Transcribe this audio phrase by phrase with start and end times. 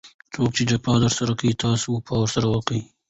[0.33, 2.81] څوک چي جفا درسره کوي؛ تاسي وفا ورسره کوئ!